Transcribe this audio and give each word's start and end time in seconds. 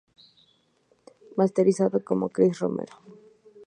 Masterizado 1.39 1.97
por 2.07 2.31
Cris 2.35 2.53
Romero. 2.61 2.95